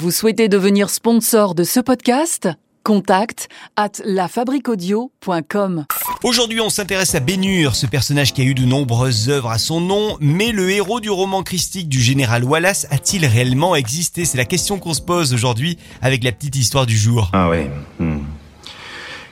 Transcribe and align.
Vous 0.00 0.10
souhaitez 0.10 0.48
devenir 0.48 0.88
sponsor 0.88 1.54
de 1.54 1.62
ce 1.62 1.78
podcast? 1.78 2.48
Contact 2.84 3.50
à 3.76 3.88
lafabriquaudio.com. 4.02 5.84
Aujourd'hui, 6.22 6.62
on 6.62 6.70
s'intéresse 6.70 7.14
à 7.14 7.20
Bénur, 7.20 7.76
ce 7.76 7.84
personnage 7.84 8.32
qui 8.32 8.40
a 8.40 8.44
eu 8.46 8.54
de 8.54 8.64
nombreuses 8.64 9.28
œuvres 9.28 9.50
à 9.50 9.58
son 9.58 9.82
nom, 9.82 10.16
mais 10.18 10.52
le 10.52 10.70
héros 10.70 11.00
du 11.00 11.10
roman 11.10 11.42
christique 11.42 11.90
du 11.90 12.00
général 12.00 12.44
Wallace 12.44 12.86
a-t-il 12.88 13.26
réellement 13.26 13.76
existé? 13.76 14.24
C'est 14.24 14.38
la 14.38 14.46
question 14.46 14.78
qu'on 14.78 14.94
se 14.94 15.02
pose 15.02 15.34
aujourd'hui 15.34 15.76
avec 16.00 16.24
la 16.24 16.32
petite 16.32 16.56
histoire 16.56 16.86
du 16.86 16.96
jour. 16.96 17.28
Ah 17.34 17.50
ouais. 17.50 17.70
hmm. 17.98 18.20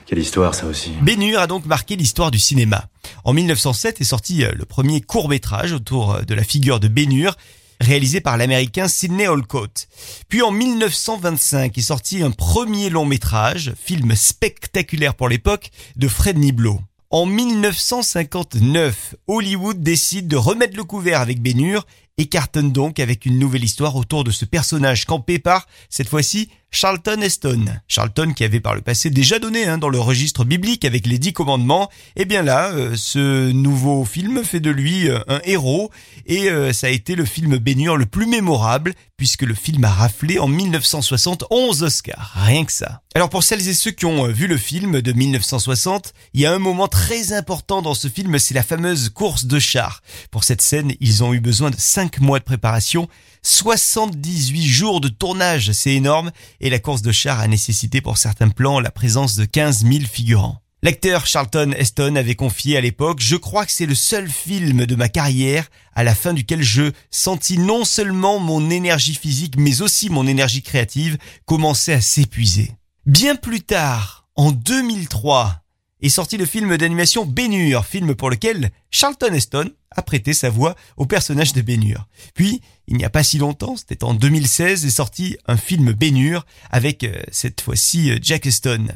Quelle 0.05 0.19
histoire 0.19 0.53
ça 0.53 0.67
aussi. 0.67 0.91
Bénur 1.01 1.39
a 1.39 1.47
donc 1.47 1.65
marqué 1.65 1.95
l'histoire 1.95 2.29
du 2.29 2.37
cinéma. 2.37 2.85
En 3.23 3.33
1907 3.33 4.01
est 4.01 4.03
sorti 4.03 4.43
euh, 4.43 4.51
le 4.55 4.65
premier 4.65 5.01
court-métrage 5.01 5.73
autour 5.73 6.13
euh, 6.13 6.21
de 6.21 6.35
la 6.35 6.43
figure 6.43 6.79
de 6.79 6.87
Bénur, 6.87 7.37
réalisé 7.79 8.21
par 8.21 8.37
l'américain 8.37 8.87
Sidney 8.87 9.27
Olcott. 9.27 9.87
Puis 10.27 10.41
en 10.41 10.51
1925 10.51 11.77
est 11.77 11.81
sorti 11.81 12.21
un 12.21 12.31
premier 12.31 12.89
long-métrage, 12.89 13.73
film 13.81 14.15
spectaculaire 14.15 15.15
pour 15.15 15.29
l'époque, 15.29 15.71
de 15.95 16.07
Fred 16.07 16.37
Niblo. 16.37 16.79
En 17.11 17.25
1959, 17.25 19.15
Hollywood 19.27 19.81
décide 19.81 20.27
de 20.27 20.37
remettre 20.37 20.77
le 20.77 20.83
couvert 20.83 21.21
avec 21.21 21.41
Bénur 21.41 21.87
et 22.19 22.25
cartonne 22.27 22.73
donc 22.73 22.99
avec 22.99 23.25
une 23.25 23.39
nouvelle 23.39 23.63
histoire 23.63 23.95
autour 23.95 24.25
de 24.25 24.31
ce 24.31 24.43
personnage 24.43 25.05
campé 25.05 25.39
par, 25.39 25.67
cette 25.89 26.09
fois-ci, 26.09 26.49
Charlton 26.71 27.21
Heston. 27.21 27.65
Charlton 27.87 28.33
qui 28.33 28.43
avait 28.43 28.59
par 28.59 28.75
le 28.75 28.81
passé 28.81 29.09
déjà 29.09 29.39
donné 29.39 29.65
hein, 29.65 29.77
dans 29.77 29.89
le 29.89 29.99
registre 29.99 30.45
biblique 30.45 30.85
avec 30.85 31.07
les 31.07 31.17
dix 31.17 31.33
commandements. 31.33 31.89
Et 32.15 32.25
bien 32.25 32.43
là, 32.43 32.71
euh, 32.71 32.95
ce 32.95 33.51
nouveau 33.51 34.05
film 34.05 34.43
fait 34.43 34.59
de 34.59 34.69
lui 34.69 35.09
euh, 35.09 35.19
un 35.27 35.41
héros 35.45 35.89
et 36.27 36.49
euh, 36.49 36.71
ça 36.71 36.87
a 36.87 36.91
été 36.91 37.15
le 37.15 37.25
film 37.25 37.57
Bénur 37.57 37.97
le 37.97 38.05
plus 38.05 38.27
mémorable 38.27 38.93
puisque 39.17 39.41
le 39.41 39.55
film 39.55 39.83
a 39.83 39.89
raflé 39.89 40.39
en 40.39 40.47
1960 40.47 41.45
11 41.49 41.83
Oscars. 41.83 42.33
Rien 42.35 42.63
que 42.63 42.71
ça. 42.71 43.01
Alors 43.15 43.29
pour 43.29 43.43
celles 43.43 43.67
et 43.67 43.73
ceux 43.73 43.91
qui 43.91 44.05
ont 44.05 44.27
vu 44.27 44.47
le 44.47 44.55
film 44.55 45.01
de 45.01 45.11
1960, 45.11 46.13
il 46.33 46.41
y 46.41 46.45
a 46.45 46.53
un 46.53 46.59
moment 46.59 46.87
très 46.87 47.33
important 47.33 47.81
dans 47.81 47.95
ce 47.95 48.07
film, 48.07 48.37
c'est 48.37 48.53
la 48.53 48.63
fameuse 48.63 49.09
course 49.09 49.45
de 49.45 49.59
chars. 49.59 50.01
Pour 50.31 50.43
cette 50.43 50.61
scène, 50.61 50.93
ils 50.99 51.23
ont 51.23 51.33
eu 51.33 51.39
besoin 51.39 51.71
de 51.71 51.75
5 51.77 52.08
mois 52.19 52.39
de 52.39 52.43
préparation, 52.43 53.07
78 53.43 54.65
jours 54.65 55.01
de 55.01 55.07
tournage, 55.07 55.71
c'est 55.71 55.93
énorme, 55.93 56.31
et 56.59 56.69
la 56.69 56.79
course 56.79 57.01
de 57.01 57.11
chars 57.11 57.39
a 57.39 57.47
nécessité 57.47 58.01
pour 58.01 58.17
certains 58.17 58.49
plans 58.49 58.79
la 58.79 58.91
présence 58.91 59.35
de 59.35 59.45
15 59.45 59.85
000 59.85 60.05
figurants. 60.11 60.61
L'acteur 60.81 61.25
Charlton 61.25 61.73
Heston 61.75 62.15
avait 62.15 62.35
confié 62.35 62.77
à 62.77 62.81
l'époque, 62.81 63.19
je 63.19 63.35
crois 63.35 63.65
que 63.65 63.71
c'est 63.71 63.85
le 63.85 63.95
seul 63.95 64.29
film 64.29 64.85
de 64.85 64.95
ma 64.95 65.09
carrière 65.09 65.69
à 65.93 66.05
la 66.05 66.15
fin 66.15 66.33
duquel 66.33 66.63
je 66.63 66.91
sentis 67.11 67.57
non 67.57 67.83
seulement 67.83 68.39
mon 68.39 68.69
énergie 68.69 69.15
physique 69.15 69.55
mais 69.57 69.81
aussi 69.81 70.09
mon 70.09 70.25
énergie 70.25 70.61
créative 70.61 71.17
commencer 71.45 71.91
à 71.91 71.99
s'épuiser. 71.99 72.71
Bien 73.05 73.35
plus 73.35 73.61
tard, 73.61 74.29
en 74.37 74.51
2003, 74.51 75.63
est 76.01 76.09
sorti 76.09 76.37
le 76.37 76.45
film 76.45 76.77
d'animation 76.77 77.25
Bénur, 77.25 77.85
film 77.85 78.15
pour 78.15 78.29
lequel 78.29 78.71
Charlton 78.91 79.33
Heston 79.33 79.69
a 79.91 80.01
prêté 80.01 80.33
sa 80.33 80.49
voix 80.49 80.75
au 80.97 81.05
personnage 81.05 81.53
de 81.53 81.61
Bénur. 81.61 82.07
Puis, 82.33 82.61
il 82.87 82.97
n'y 82.97 83.05
a 83.05 83.09
pas 83.09 83.23
si 83.23 83.37
longtemps, 83.37 83.75
c'était 83.75 84.03
en 84.03 84.13
2016, 84.13 84.85
est 84.85 84.89
sorti 84.89 85.37
un 85.47 85.57
film 85.57 85.91
Bénur 85.91 86.45
avec 86.69 87.03
euh, 87.03 87.21
cette 87.31 87.61
fois-ci 87.61 88.11
euh, 88.11 88.19
Jack 88.21 88.45
Heston. 88.45 88.87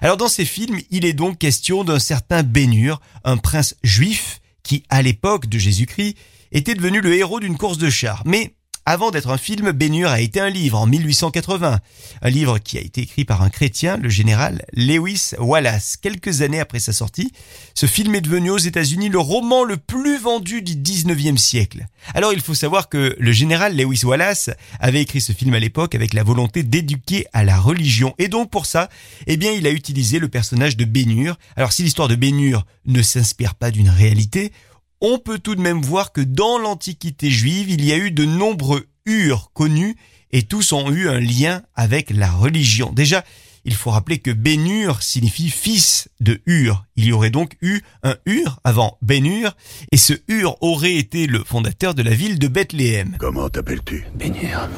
Alors 0.00 0.16
dans 0.16 0.28
ces 0.28 0.44
films, 0.44 0.80
il 0.90 1.04
est 1.04 1.12
donc 1.12 1.38
question 1.38 1.84
d'un 1.84 1.98
certain 1.98 2.42
Bénur, 2.42 3.00
un 3.24 3.36
prince 3.36 3.76
juif 3.82 4.40
qui, 4.62 4.82
à 4.88 5.02
l'époque 5.02 5.46
de 5.46 5.58
Jésus-Christ, 5.58 6.16
était 6.52 6.74
devenu 6.74 7.00
le 7.00 7.14
héros 7.14 7.40
d'une 7.40 7.56
course 7.56 7.78
de 7.78 7.90
chars. 7.90 8.22
Mais 8.24 8.54
avant 8.88 9.10
d'être 9.10 9.30
un 9.30 9.36
film, 9.36 9.72
Bénur 9.72 10.08
a 10.08 10.20
été 10.20 10.38
un 10.38 10.48
livre 10.48 10.78
en 10.78 10.86
1880. 10.86 11.80
Un 12.22 12.30
livre 12.30 12.60
qui 12.60 12.78
a 12.78 12.80
été 12.80 13.00
écrit 13.00 13.24
par 13.24 13.42
un 13.42 13.50
chrétien, 13.50 13.96
le 13.96 14.08
général 14.08 14.64
Lewis 14.74 15.32
Wallace. 15.40 15.96
Quelques 15.96 16.40
années 16.40 16.60
après 16.60 16.78
sa 16.78 16.92
sortie, 16.92 17.32
ce 17.74 17.86
film 17.86 18.14
est 18.14 18.20
devenu 18.20 18.50
aux 18.50 18.58
États-Unis 18.58 19.08
le 19.08 19.18
roman 19.18 19.64
le 19.64 19.76
plus 19.76 20.18
vendu 20.18 20.62
du 20.62 20.76
19e 20.76 21.36
siècle. 21.36 21.86
Alors 22.14 22.32
il 22.32 22.40
faut 22.40 22.54
savoir 22.54 22.88
que 22.88 23.16
le 23.18 23.32
général 23.32 23.76
Lewis 23.76 24.04
Wallace 24.04 24.50
avait 24.78 25.02
écrit 25.02 25.20
ce 25.20 25.32
film 25.32 25.54
à 25.54 25.58
l'époque 25.58 25.96
avec 25.96 26.14
la 26.14 26.22
volonté 26.22 26.62
d'éduquer 26.62 27.26
à 27.32 27.42
la 27.42 27.58
religion. 27.58 28.14
Et 28.18 28.28
donc 28.28 28.50
pour 28.50 28.66
ça, 28.66 28.88
eh 29.26 29.36
bien 29.36 29.50
il 29.50 29.66
a 29.66 29.70
utilisé 29.72 30.20
le 30.20 30.28
personnage 30.28 30.76
de 30.76 30.84
Bénur. 30.84 31.40
Alors 31.56 31.72
si 31.72 31.82
l'histoire 31.82 32.06
de 32.06 32.14
Bénur 32.14 32.64
ne 32.84 33.02
s'inspire 33.02 33.56
pas 33.56 33.72
d'une 33.72 33.90
réalité, 33.90 34.52
on 35.00 35.18
peut 35.18 35.38
tout 35.38 35.54
de 35.54 35.60
même 35.60 35.82
voir 35.82 36.12
que 36.12 36.20
dans 36.20 36.58
l'Antiquité 36.58 37.30
juive, 37.30 37.70
il 37.70 37.84
y 37.84 37.92
a 37.92 37.96
eu 37.96 38.10
de 38.10 38.24
nombreux 38.24 38.86
Urs 39.04 39.50
connus 39.52 39.96
et 40.32 40.42
tous 40.42 40.72
ont 40.72 40.90
eu 40.90 41.08
un 41.08 41.20
lien 41.20 41.62
avec 41.74 42.10
la 42.10 42.30
religion. 42.30 42.92
Déjà, 42.92 43.24
il 43.64 43.74
faut 43.74 43.90
rappeler 43.90 44.18
que 44.18 44.30
Bénur 44.30 45.02
signifie 45.02 45.50
fils 45.50 46.08
de 46.20 46.40
Ur. 46.46 46.84
Il 46.94 47.04
y 47.04 47.12
aurait 47.12 47.30
donc 47.30 47.56
eu 47.62 47.80
un 48.04 48.16
Ur 48.24 48.60
avant 48.62 48.96
Bénur 49.02 49.56
et 49.90 49.96
ce 49.96 50.12
Ur 50.28 50.56
aurait 50.62 50.94
été 50.94 51.26
le 51.26 51.42
fondateur 51.42 51.94
de 51.94 52.02
la 52.02 52.12
ville 52.12 52.38
de 52.38 52.46
Bethléem. 52.46 53.16
Comment 53.18 53.48
t'appelles-tu? 53.48 54.06
Bénir. 54.14 54.68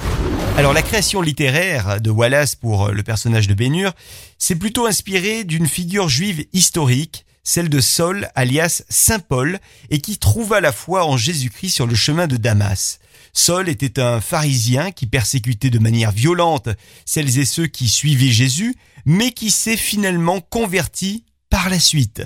Alors 0.57 0.73
la 0.73 0.83
création 0.83 1.21
littéraire 1.21 2.01
de 2.01 2.11
Wallace 2.11 2.55
pour 2.55 2.89
le 2.89 3.03
personnage 3.03 3.47
de 3.47 3.55
Bénur, 3.55 3.93
c'est 4.39 4.57
plutôt 4.57 4.87
inspiré 4.87 5.45
d'une 5.45 5.67
figure 5.67 6.09
juive 6.09 6.47
historique 6.53 7.27
celle 7.49 7.71
de 7.71 7.81
Saul 7.81 8.29
alias 8.35 8.83
Saint 8.91 9.21
Paul, 9.21 9.59
et 9.89 10.03
qui 10.03 10.19
trouva 10.19 10.61
la 10.61 10.71
foi 10.71 11.07
en 11.07 11.17
Jésus-Christ 11.17 11.71
sur 11.71 11.87
le 11.87 11.95
chemin 11.95 12.27
de 12.27 12.37
Damas. 12.37 12.99
Saul 13.33 13.71
était 13.71 14.01
un 14.01 14.21
pharisien 14.21 14.91
qui 14.91 15.07
persécutait 15.07 15.71
de 15.71 15.79
manière 15.79 16.13
violente 16.13 16.69
celles 17.07 17.39
et 17.39 17.47
ceux 17.47 17.67
qui 17.67 17.89
suivaient 17.89 18.33
Jésus, 18.33 18.77
mais 19.07 19.31
qui 19.31 19.51
s'est 19.51 19.79
finalement 19.79 20.43
converti 20.43 21.25
par 21.49 21.71
la 21.71 21.81
suite. 21.81 22.23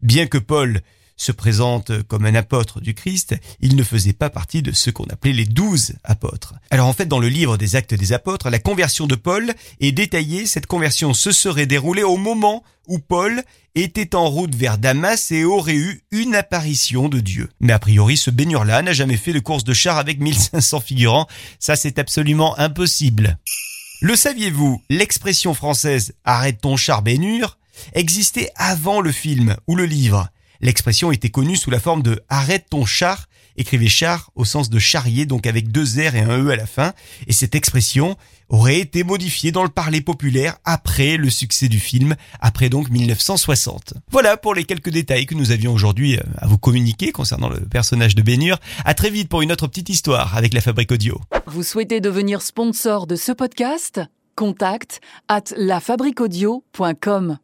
Bien 0.00 0.28
que 0.28 0.38
Paul 0.38 0.80
se 1.22 1.32
présente 1.32 2.02
comme 2.02 2.26
un 2.26 2.34
apôtre 2.34 2.80
du 2.80 2.94
Christ, 2.94 3.36
il 3.60 3.76
ne 3.76 3.84
faisait 3.84 4.12
pas 4.12 4.28
partie 4.28 4.60
de 4.60 4.72
ceux 4.72 4.90
qu'on 4.90 5.04
appelait 5.04 5.32
les 5.32 5.44
douze 5.44 5.94
apôtres. 6.02 6.54
Alors 6.70 6.88
en 6.88 6.92
fait, 6.92 7.06
dans 7.06 7.20
le 7.20 7.28
livre 7.28 7.56
des 7.56 7.76
actes 7.76 7.94
des 7.94 8.12
apôtres, 8.12 8.50
la 8.50 8.58
conversion 8.58 9.06
de 9.06 9.14
Paul 9.14 9.54
est 9.80 9.92
détaillée. 9.92 10.46
Cette 10.46 10.66
conversion 10.66 11.14
se 11.14 11.30
serait 11.30 11.66
déroulée 11.66 12.02
au 12.02 12.16
moment 12.16 12.64
où 12.88 12.98
Paul 12.98 13.42
était 13.76 14.16
en 14.16 14.28
route 14.28 14.54
vers 14.54 14.78
Damas 14.78 15.30
et 15.30 15.44
aurait 15.44 15.76
eu 15.76 16.02
une 16.10 16.34
apparition 16.34 17.08
de 17.08 17.20
Dieu. 17.20 17.48
Mais 17.60 17.72
a 17.72 17.78
priori, 17.78 18.16
ce 18.16 18.30
baigneur-là 18.30 18.82
n'a 18.82 18.92
jamais 18.92 19.16
fait 19.16 19.32
de 19.32 19.38
course 19.38 19.64
de 19.64 19.72
char 19.72 19.98
avec 19.98 20.18
1500 20.18 20.80
figurants. 20.80 21.28
Ça, 21.60 21.76
c'est 21.76 22.00
absolument 22.00 22.58
impossible. 22.58 23.38
Le 24.00 24.16
saviez-vous, 24.16 24.82
l'expression 24.90 25.54
française 25.54 26.14
arrête 26.24 26.60
ton 26.60 26.76
char 26.76 27.02
baignure 27.02 27.58
existait 27.94 28.50
avant 28.56 29.00
le 29.00 29.12
film 29.12 29.56
ou 29.68 29.76
le 29.76 29.86
livre? 29.86 30.28
L'expression 30.62 31.10
était 31.10 31.28
connue 31.28 31.56
sous 31.56 31.70
la 31.70 31.80
forme 31.80 32.02
de 32.02 32.22
arrête 32.28 32.66
ton 32.70 32.84
char, 32.84 33.28
écrivait 33.56 33.88
char 33.88 34.30
au 34.36 34.44
sens 34.44 34.70
de 34.70 34.78
charrier, 34.78 35.26
donc 35.26 35.46
avec 35.46 35.72
deux 35.72 35.84
R 35.84 36.14
et 36.14 36.20
un 36.20 36.38
E 36.38 36.50
à 36.50 36.56
la 36.56 36.66
fin, 36.66 36.92
et 37.26 37.32
cette 37.32 37.56
expression 37.56 38.16
aurait 38.48 38.78
été 38.78 39.02
modifiée 39.02 39.50
dans 39.50 39.64
le 39.64 39.68
parler 39.68 40.00
populaire 40.00 40.56
après 40.64 41.16
le 41.16 41.30
succès 41.30 41.68
du 41.68 41.80
film, 41.80 42.14
après 42.40 42.68
donc 42.68 42.90
1960. 42.90 43.94
Voilà 44.10 44.36
pour 44.36 44.54
les 44.54 44.64
quelques 44.64 44.90
détails 44.90 45.26
que 45.26 45.34
nous 45.34 45.50
avions 45.50 45.72
aujourd'hui 45.72 46.16
euh, 46.16 46.22
à 46.38 46.46
vous 46.46 46.58
communiquer 46.58 47.10
concernant 47.10 47.48
le 47.48 47.60
personnage 47.60 48.14
de 48.14 48.22
Bénur. 48.22 48.58
À 48.84 48.94
très 48.94 49.10
vite 49.10 49.28
pour 49.28 49.42
une 49.42 49.50
autre 49.50 49.66
petite 49.66 49.88
histoire 49.88 50.36
avec 50.36 50.54
la 50.54 50.60
Fabrique 50.60 50.92
Audio. 50.92 51.20
Vous 51.46 51.64
souhaitez 51.64 52.00
devenir 52.00 52.40
sponsor 52.40 53.06
de 53.08 53.16
ce 53.16 53.32
podcast? 53.32 54.00
Contact 54.36 55.00
à 55.28 55.40
lafabriquaudio.com. 55.56 57.38